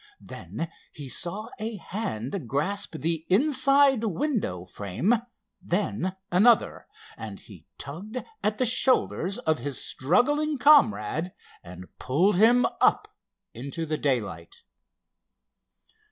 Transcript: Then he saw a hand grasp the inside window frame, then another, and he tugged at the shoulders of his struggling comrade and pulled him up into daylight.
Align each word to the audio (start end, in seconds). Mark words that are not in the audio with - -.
Then 0.19 0.71
he 0.91 1.07
saw 1.07 1.49
a 1.59 1.75
hand 1.77 2.47
grasp 2.49 2.95
the 2.97 3.23
inside 3.29 4.03
window 4.03 4.65
frame, 4.65 5.13
then 5.61 6.15
another, 6.31 6.87
and 7.15 7.39
he 7.39 7.67
tugged 7.77 8.17
at 8.41 8.57
the 8.57 8.65
shoulders 8.65 9.37
of 9.37 9.59
his 9.59 9.79
struggling 9.85 10.57
comrade 10.57 11.35
and 11.63 11.85
pulled 11.99 12.37
him 12.37 12.65
up 12.81 13.15
into 13.53 13.85
daylight. 13.85 14.63